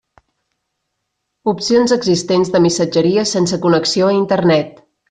Opcions 1.53 1.95
existents 1.97 2.53
de 2.57 2.65
missatgeria 2.67 3.31
sense 3.37 3.65
connexió 3.69 4.11
a 4.11 4.19
Internet. 4.27 4.87